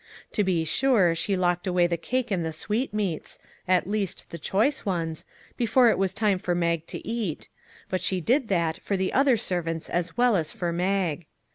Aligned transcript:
To 0.31 0.43
be 0.43 0.63
sure, 0.63 1.13
she 1.13 1.37
locked 1.37 1.67
away 1.67 1.85
the 1.85 1.95
cake 1.95 2.31
and 2.31 2.43
the 2.43 2.51
sweetmeats 2.51 3.37
at 3.67 3.85
least, 3.85 4.31
the 4.31 4.39
choice 4.39 4.83
ones 4.83 5.25
before 5.57 5.91
it 5.91 5.97
was 5.99 6.11
time 6.11 6.39
for 6.39 6.55
Mag 6.55 6.87
to 6.87 7.07
eat; 7.07 7.49
but 7.87 8.01
she 8.01 8.19
did 8.19 8.47
that 8.47 8.79
for 8.79 8.97
the 8.97 9.13
other 9.13 9.37
servants 9.37 9.91
as 9.91 10.17
well 10.17 10.35
as 10.35 10.51
for 10.51 10.73
Mag. 10.73 11.27